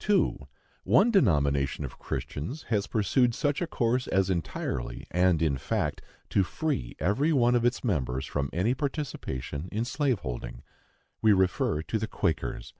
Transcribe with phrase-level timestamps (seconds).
[0.00, 0.46] 2.
[0.84, 6.42] One denomination of Christians has pursued such a course as entirely, and in fact, to
[6.44, 10.62] free every one of its members from any participation in slave holding.
[11.22, 12.74] We refer to the Quakers.